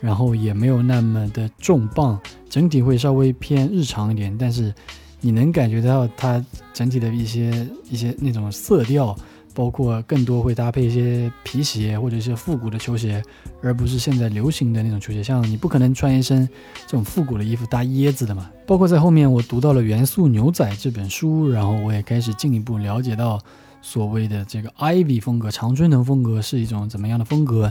[0.00, 4.74] 然后也没有那么的重磅，整体会稍微偏日常一点，但是。
[5.20, 6.40] 你能感觉到它
[6.72, 9.18] 整体的一些一些那种色调，
[9.58, 13.20] 包括更多会搭配一些皮鞋或者一些复古的球鞋，
[13.60, 15.20] 而不是现在流行的那种球鞋。
[15.20, 16.48] 像你不可能穿一身
[16.86, 18.48] 这种复古的衣服搭椰子的嘛。
[18.64, 23.36] 包括在后面我读到了《元素牛仔》这本书，然后我也开始进一步了解到
[23.82, 27.68] 所谓的这个 Ivy 风格、常春藤风格是一种怎么样的风格。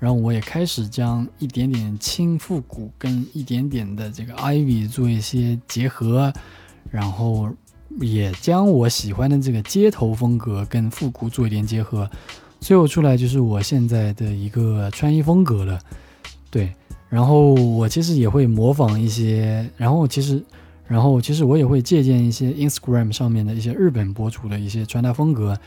[0.00, 6.32] 然后我也开始将一点点轻复古跟一点点的这个 Ivy 做一些结合。
[6.90, 7.48] 然后
[8.00, 12.08] 也将我喜欢的这个街头风格跟复古做一点结合，
[12.60, 15.78] 最后出来就是我现在的一个穿衣风格了。
[16.50, 16.72] 对，
[17.08, 20.42] 然后我其实也会模仿一些，然后其实，
[20.86, 25.58] 然后其实我也会借鉴一些 Instagram 上面的一些日本博主的一些穿搭风格，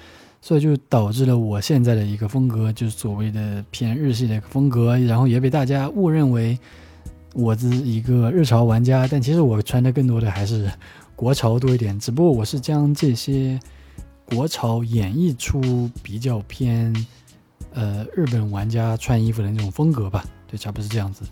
[0.41, 6.57] 所以就导致了我现在的一个风格，就是所谓的偏日系的风格，然后也被大家误认为
[7.33, 10.71] 我是一个日潮玩家，但其实我穿的更多的还是。
[11.21, 13.59] 国潮多一点，只不过我是将这些
[14.25, 16.91] 国潮演绎出比较偏
[17.75, 21.23] 呃日本玩家穿衣服的那种风格吧，对，差不多是这样子。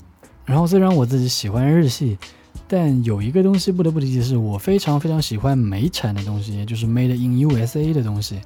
[0.46, 2.20] 然后虽然我自己喜欢日系，
[2.68, 8.40] 但有一个东西不得不提的是，我非常非常喜欢美产的东西，也就是 Made in USA 的东西。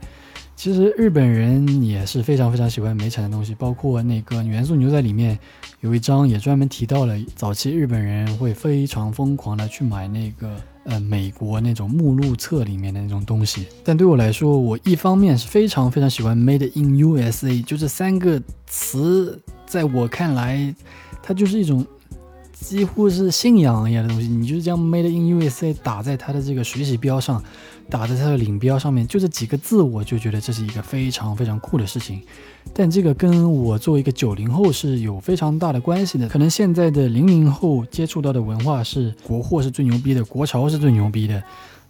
[0.55, 5.37] 其实日本人也是非常非常喜欢美产的东西，包括那个元素牛仔里面
[5.81, 13.67] 有一章也专门提到了早期日本人会非常疯狂的去买那个呃美国那种目录册里面的那种东西。
[13.83, 20.73] 但对我来说，我一方面是非常非常喜欢 Made in USA，就这三个词，在我看来，
[21.21, 21.85] 它就是一种。
[22.63, 27.43] 几乎是信仰一样的东西，你就是将 Made in USA 打在它的这个水洗标上，
[27.89, 32.21] 打在它的领标上面，就这几个字，我就觉得这是一个非常非常酷的事情。
[32.73, 36.27] 但这个跟我作为一个九零后是有非常大的关系的。
[36.29, 41.43] 可能现在的零零后接触到的文化是国货是最牛逼的，国潮是最牛逼的。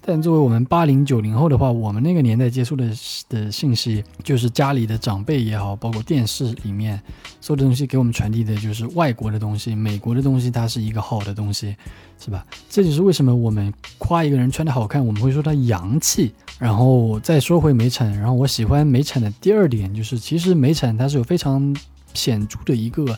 [0.05, 2.91] 但作为我们八零九零后的话，我们那个年代接触的
[3.29, 7.01] 的信息，就是家里的长辈也好，包括电视里面
[7.39, 11.73] 所有的东西给我们传递的就是外国的东西，美国的东西，它是一个好的东西，
[12.19, 12.45] 是吧？
[12.69, 16.33] 这就是为什么我们夸一个人穿的好看，我们会说他洋气。
[16.59, 21.75] 然后再说回美产，然后我喜欢美产的第二点就是，其实美产它是有非常
[22.13, 23.17] 显著的一个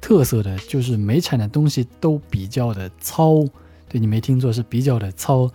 [0.00, 3.44] 特色的，就是美产的东西都比较的糙。
[3.88, 5.50] 对你没听错，是比较的糙。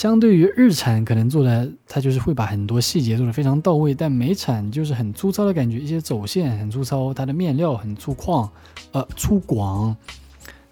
[0.00, 8.48] 相对于日产，可能做的它就是会把很多细节做得非常到位，但美产就是很粗糙的感觉，一些走线很粗糙，它的面料很粗犷，
[8.92, 9.94] 呃，粗犷，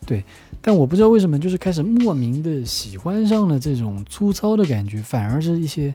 [0.06, 0.24] 对。
[0.62, 5.92] 但我不知道为什么，就是开始莫名的喜欢上了这种粗糙的感觉，反而是一些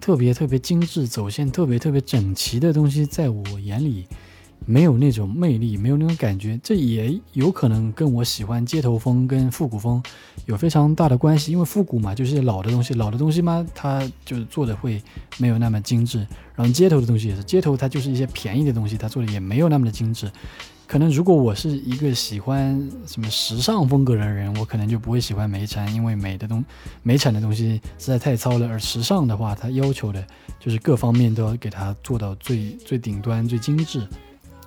[0.00, 4.06] 特别特别精致、走线特别特别整齐的东西，在我眼里。
[4.66, 10.02] 没有那种魅力，没有那种感觉，这也有可能跟我喜欢街头风跟复古风
[10.46, 11.52] 有非常大的关系。
[11.52, 15.02] 因为复古嘛，就是老的东西，老的东西嘛，它就是做的会
[15.38, 16.18] 没有那么精致。
[16.54, 20.30] 然后街头的东西也是，街头它就是一些便宜的东西，它做的也没有那么的精致。
[20.86, 26.62] 可能如果我是一个喜欢什么时尚风格的人，我可能就不会喜欢美产，因为美的东
[27.02, 28.68] 美产的东西实在太糙了。
[28.68, 30.22] 而时尚的话，它要求的
[30.60, 34.06] 就是各方面都要给它做到最最顶端、最精致。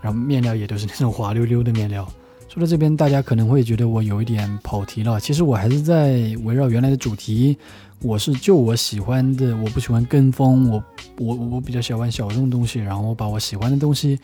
[0.06, 2.08] 然后面料也都是那种滑溜溜的面料。
[2.48, 5.20] 说到这边，大家可能会觉得我有一点跑题了。
[5.20, 7.58] 其实我还是在围绕原来的主题。
[8.04, 10.70] 我是就我喜欢的，我不喜欢跟风。
[10.70, 10.84] 我
[11.18, 14.20] 我我比较喜欢小众东西，然后我把我喜欢的东西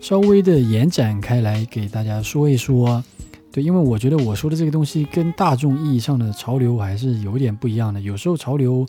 [0.00, 3.02] 稍微的延展开来给大家说一说。
[3.50, 8.00] 对，因为我觉得我说的这个东西跟大众意义上的潮流还是有点不一样的。
[8.00, 8.86] 有时候潮流。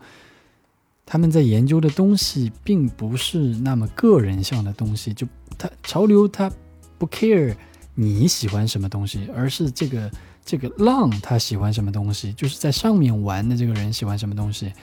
[1.05, 6.51] 他们在研究的东西并不是那么个人向的东西，就他潮流他
[6.97, 7.55] 不 care
[7.93, 10.11] 你喜欢什么东西，而是这个
[10.43, 14.73] 这个浪他喜欢什么东西，就是在上面玩的这个人喜欢什么东西。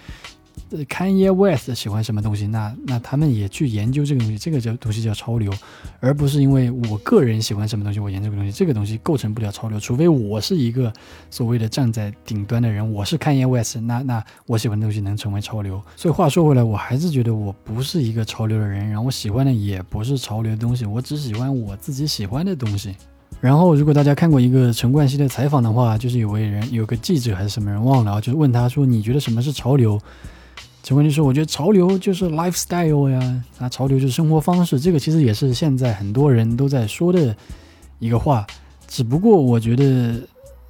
[0.89, 5.53] Kanye West 喜欢什么东西，那那他们也去研究这个东西，这个叫东西叫潮流，
[6.01, 10.93] 而不是因为我个人喜欢什么东西，我研究这个东西，这个东西构成不了潮流，除非我是一个
[11.31, 15.83] 所谓的站在顶端的人，我是 Kanye West，那那我喜欢的东西能成为潮流。
[15.97, 22.95] 所以话说回来，我还是觉得我不是一个潮流的人，然后我喜欢的也不是潮流的东西，我只喜欢我自己喜欢的东西。
[23.41, 30.01] 然后如果大家看过一个陈冠希的采访的话，就是有位人有个记者还是什么人忘了，就是问他说，你觉得什么是潮流？
[30.83, 34.81] 陈冠希说：“我觉得潮流就是 lifestyle 呀，啊，潮流就是生活方式。
[34.81, 37.35] 这个其实也是现在很多人都在说的
[38.01, 38.45] 一个话。
[38.89, 40.21] 只不过我觉得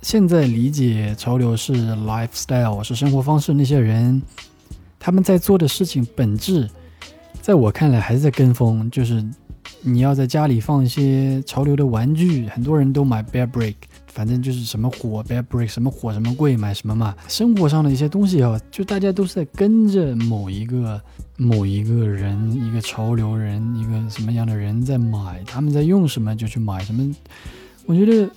[0.03, 4.20] 现在理解潮流是 lifestyle 是生活方式那些人，
[4.98, 6.68] 他们在做的事情本质，
[7.40, 8.90] 在我看来还是在跟风。
[8.90, 9.25] 就是
[9.81, 13.77] 你要在家里放一些潮流的玩具，很多人都买 Bear Brick。”
[14.12, 17.16] 反正就是什么火，Bear Brick，什么火什么贵，买什么嘛。
[17.29, 21.01] 生活上的一些东西啊，就大家都是在跟着某一个
[21.38, 27.11] 某一个人，一个潮流人，一个什么样的人在买，他们在用什么就去买什么。
[27.87, 28.31] 我觉得，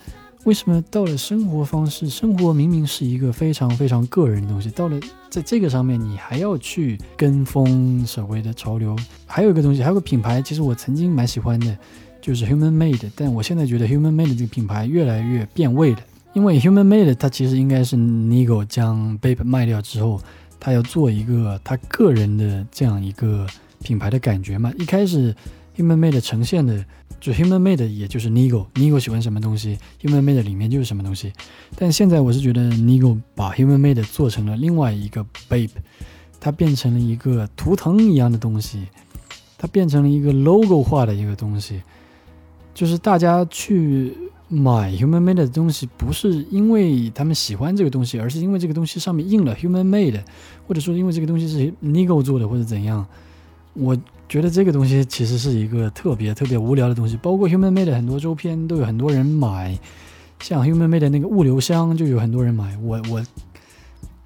[0.45, 4.97] 为什么到了生活方式，生活明明是一个非常非常个人的东西，到了
[5.29, 8.95] 在这个上面，你还要去跟风所谓的潮流。
[9.25, 11.77] 还有一个东西，还有个品牌，其实我曾经蛮喜欢的。
[12.25, 15.99] 就是 Human Made，但我现在觉得 Human Made 这个品牌越来越变味了。
[16.33, 20.19] 因为 Human Made 它其实应该是 Nigo 将 Bape 卖掉之后，
[20.59, 23.45] 他要做一个他个人的这样一个
[23.83, 24.73] 品牌的感觉嘛。
[24.79, 25.35] 一开始
[25.77, 26.83] Human Made 呈现的
[27.21, 31.31] 就 Human Made，也就是 Nigo，Nigo 喜欢什么东西，Human Made 里面就是什么东西。
[31.75, 35.69] 但现在我是觉得 Nigo 把 Human Made 做成了另外一个 Bape，
[36.39, 38.87] 它变成了一个图腾一样的东西，
[39.59, 41.83] 它变成了一个 logo 化的一个东西。
[42.75, 44.13] 就是大家去
[44.49, 50.21] 买 Human Made 的东西，不是因为他们喜欢这个东西，而是因为这个东西上面印了 Human Made，
[50.67, 53.03] 或者说因为这个东西是 Nigo 做的或者怎样。
[53.73, 53.97] 我
[54.29, 57.17] 觉得这个东西其实是一个特别特别无聊的东西。
[57.17, 59.79] 包括 Human Made 很多周边都有很多人买，
[60.41, 62.77] 像 Human Made 那个物流箱就有很多人买。
[62.77, 63.25] 我我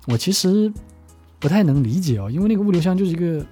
[0.07, 0.71] 我其实
[1.39, 3.45] 不太能理解哦，因为那个物流箱就是一个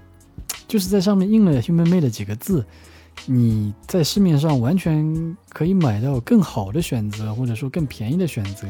[0.67, 2.65] 就是在上面印了 “human made” 几个字，
[3.26, 8.68] 你在市面上完全可以买到更好的选择，或者说更便宜的选择。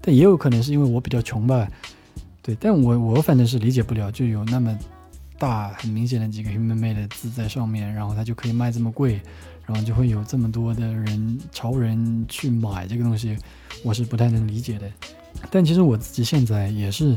[0.00, 1.68] 但也有可能是因为我比较穷吧，
[2.42, 4.76] 对，但我我反正是理解不了，就有那么
[5.38, 9.20] 大很明显的几个 “human made” 的字在上面，然后它就可以卖这么贵，
[9.64, 13.36] 然后就会有这么多的人潮人去买这个东西，
[13.84, 14.90] 我是不太能理解的。
[15.50, 17.16] 但其实我自己现在也是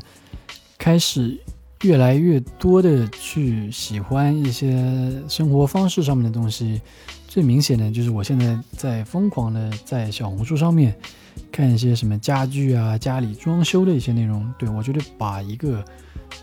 [0.78, 1.36] 开始
[1.82, 6.82] 越来越多的去喜欢一些生活方式上面的东西。
[7.28, 10.96] 最明显的就是我现在在疯狂的在小红书上面
[11.52, 14.54] 看一些什么家具啊、家里装修的一些内容。
[14.58, 15.84] 对我觉得把一个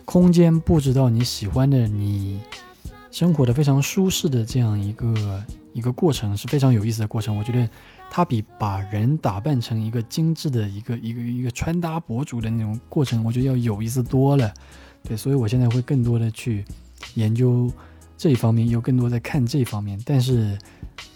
[0.05, 2.41] 空间布置到你喜欢的、你
[3.11, 7.37] 生活的非常舒适的这样一个一个过程是非常有意思的过程。
[7.37, 7.69] 我觉得。
[8.15, 14.53] 它比把人打扮成一个精致的一个一个一个穿搭博主的那种过程，我觉得要有意思多了。
[15.05, 16.65] 对，所以我现在会更多的去
[17.15, 17.71] 研究
[18.17, 20.01] 这一方面，又更多在看这一方面。
[20.05, 20.57] 但是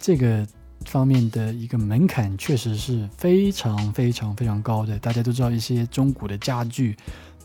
[0.01, 0.47] 这个
[0.85, 4.99] 方面的一个门槛确实是非常非常非常高的。
[4.99, 6.97] 大家都知道，一些中古的家具，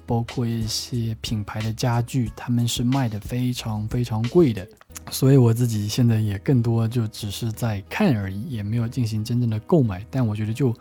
[0.05, 4.67] 包括一些品牌的家具，他们是卖的非常非常贵的。
[5.09, 10.05] 所以我自己现在也更多就只是在看而已，也没有进行真正的购买。
[10.09, 10.75] 但我觉得就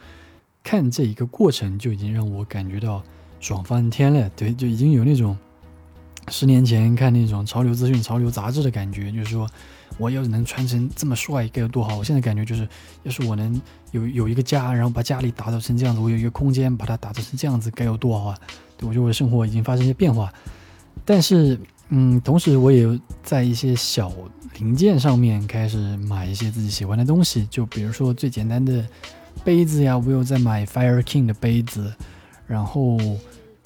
[0.63, 3.03] 看这一个过程就已经让我感觉到
[3.41, 4.29] 爽翻天了。
[4.31, 5.37] 对，就已经有那种
[6.31, 9.47] 十年前看那种潮流资讯、潮流杂志的感觉，就是说
[9.99, 11.97] 我要是能穿成这么帅该有多好。
[11.97, 12.67] 我现在感觉就是，
[13.03, 13.61] 要是我能
[13.91, 18.39] 有有一个家，然后把家里打造成这样子，我有一个空间把它打造成这样子该有多好啊！
[18.79, 20.33] 对我觉得我的生活已经发生一些变化，
[21.05, 21.59] 但是。
[21.93, 22.87] 嗯，同时我也
[23.21, 24.13] 在一些小
[24.61, 28.87] 零件上面开始买一些自己喜欢的东西，就比如说最简单的
[29.43, 31.93] 杯子呀，我有在买 Fire King 的杯子，
[32.47, 32.97] 然后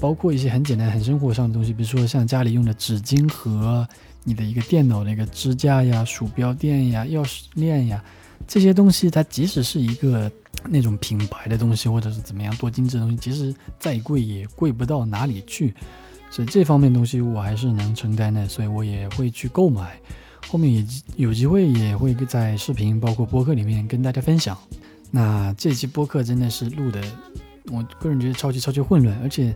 [0.05, 3.89] 包括一些很简单、很生活上的东西，比如说像家里用的纸巾盒、
[4.23, 8.05] 你的一个电脑的一个支架呀、鼠标垫呀、钥匙链呀，
[8.47, 10.31] 这些东西它即使是一个
[10.69, 15.73] 那种品牌的东西，或者是怎么样多精致的东西，即使再贵也贵不到哪里去。
[16.31, 19.99] 所以这方面东西我还是能承担的，所以我也会去购买。
[20.49, 20.87] 后面也
[21.17, 24.55] 有机会也会在视频包括播客里面跟大家分享。
[25.11, 27.01] 那这期播客真的是录的，
[27.73, 29.55] 我个人觉得超级超级混乱，而且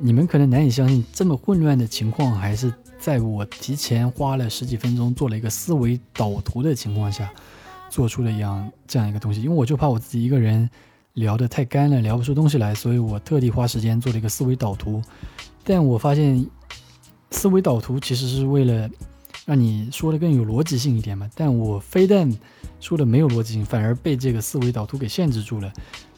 [0.00, 7.30] 你们可能难以相信，这么混乱的情况还是在我提前花了十几分钟做了一个思维导图的情况下
[7.90, 9.40] 做出了一样这样一个东西。
[9.42, 10.68] 因为我就怕我自己一个人
[11.12, 15.00] 聊得太干了，聊不出东西来，所以我特地花时间做了一个思维导图。
[15.62, 16.44] 但我发现，
[17.30, 18.90] 思维导图其实是为了
[19.46, 21.30] 让你说的更有逻辑性一点嘛。
[21.36, 22.28] 但我非但
[22.80, 25.72] 说的没有逻辑性，反而被这个思维导图给限制住了。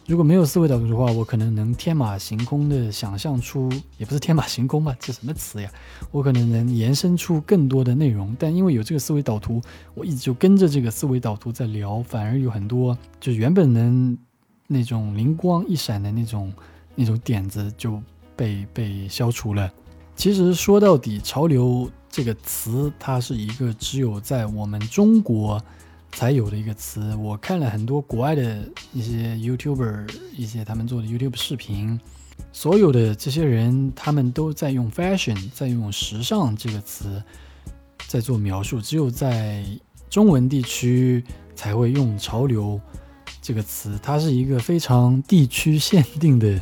[0.07, 5.71] 如果没有思维导图的话，我可能能天马行空的想象出，也不是天马行空吧，这什么词呀？
[6.11, 8.35] 我可能能延伸出更多的内容。
[8.39, 9.61] 但因为有这个思维导图，
[9.95, 14.17] 我一直就跟着这个思维导图在聊，反而有很多就原本能
[14.67, 16.53] 那种灵光一闪的那种
[16.95, 18.03] 那种点子就。
[18.39, 19.73] 被被消除了。
[20.15, 25.59] 其实说到底，潮流这个词，它是一个只有在我们中国
[26.17, 27.14] 才有的一个词。
[27.17, 32.01] 我看了很多国外的一些 YouTuber，一些他们做的 YouTube 视频，
[32.55, 37.23] 所有的这些人，他们都在用 fashion，在用时尚这个词
[38.09, 38.81] 在做描述。
[38.81, 39.62] 只有在
[40.09, 41.23] 中文地区
[41.55, 42.81] 才会用潮流
[43.43, 46.59] 这个词，它是一个非常地区限定的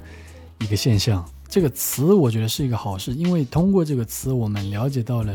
[0.63, 1.25] 一个现象。
[1.49, 5.33] 这个词我觉得是一个好事，因为通过这个词，我们了解到了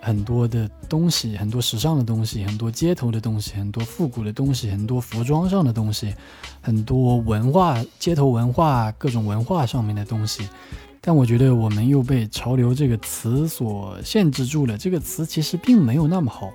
[0.00, 6.14] 很多的东西，很多时尚的东西，很多街头的东西，很多复古的东西，很多服装上的东西，
[6.60, 10.48] 很多文化、街头文化、各种文化上面的东西。
[11.02, 14.76] 但我觉得我们又被“潮流”这个词所限制住了。
[14.76, 16.50] 这个词其实并没有那么好。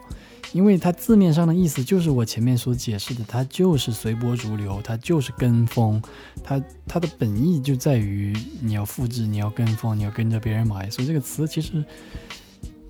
[0.53, 6.01] 因为它字面上的意思就是我前面所解释的，它就是随波逐流，它就是跟风，
[6.43, 10.89] 它它的本意就在于你要复制，你要跟风，你要跟着别人买。
[10.89, 11.83] 所以这个词其实，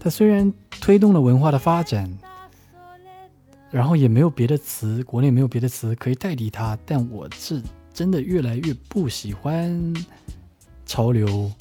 [0.05, 2.15] 它虽然推动了文化的发展，
[3.71, 6.77] 然后也没有别的词，国内没有别的词可以代替它。
[6.85, 7.59] 但我是
[7.91, 9.91] 真的越来越不喜欢
[10.85, 11.51] “潮流”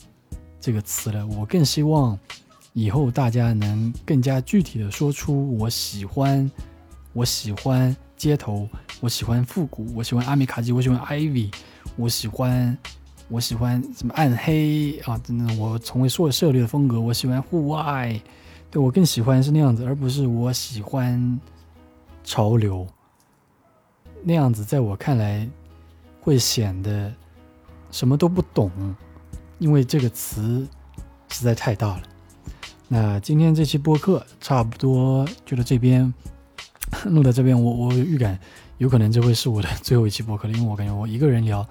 [0.61, 2.19] 这个词了，我更希望。
[2.75, 6.51] 以后大家能更加具体的说出我喜欢，
[7.15, 8.69] 我喜欢街头，
[9.01, 11.51] 我喜欢复古，我喜欢阿米卡基，我喜欢 ivy，
[11.97, 12.77] 我喜欢，
[13.29, 15.19] 我喜欢什么暗黑啊？
[15.25, 18.21] 真的，我从未说涉猎的风格，我喜欢户外，
[18.71, 21.41] 对我更喜欢是那样子，而不是我喜欢
[22.23, 22.87] 潮流
[24.23, 25.49] 那样子，在我看来
[26.21, 27.13] 会显得
[27.91, 28.71] 什么都不懂，
[29.59, 30.67] 因为这个词
[31.31, 32.03] 实在太大了。
[32.87, 36.13] 那今天这期播客差不多就到这边，
[37.07, 38.39] 录到这边，我我预感
[38.79, 41.67] 有可能这会是我的最后一期播客了，因为我感觉我一个人聊，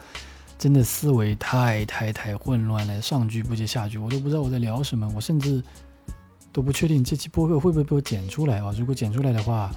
[0.57, 5.63] 真的思维太太太混乱了，上句不接下句，我都不知道我在聊什么，我甚至
[6.51, 8.73] 都不确定这期播客会不会被我剪出来啊？
[8.77, 9.71] 如果剪出来的话，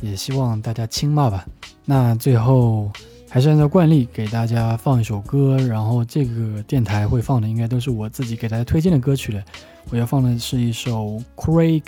[0.00, 1.46] 也希望大家轻骂吧。
[1.84, 2.90] 那最后。
[3.30, 9.42] 还是按照惯例给大家放一首歌，然后这个电台会放的应该都是我自己给大家推荐的歌曲了。
[9.90, 11.82] 我要放的是一首 Craig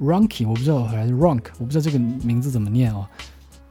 [0.00, 3.06] Ronky，我不知道还是 Ronk，我不知道这个名字怎么念哦。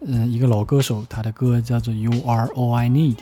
[0.02, 3.18] 嗯，一个老歌手，他的歌叫做 You Are All I Need，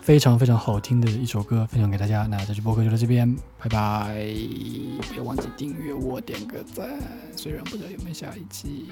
[0.00, 2.26] 非常非常好听的一首歌，分享给大家。
[2.26, 4.14] 那这期播客就到这边，拜拜！
[5.10, 6.88] 别忘记订阅我，点个赞。
[7.36, 8.86] 虽然不知道有没有下一期。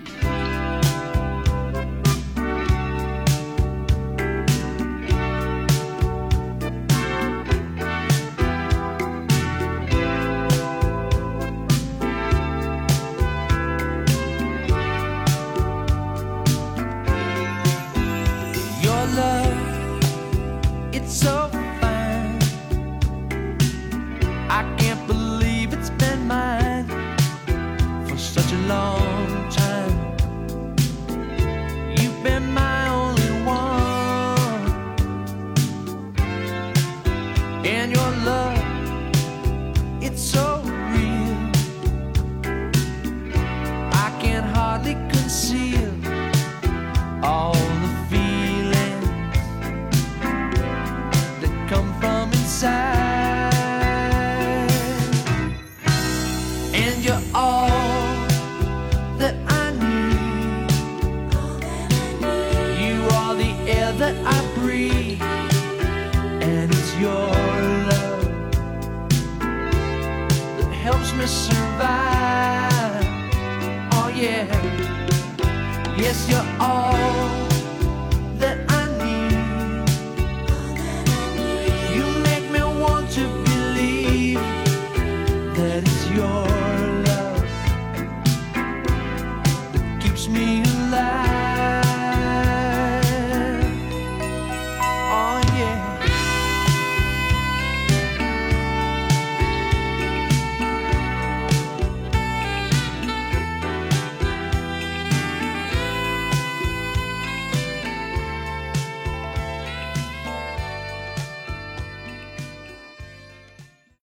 [37.64, 38.07] in your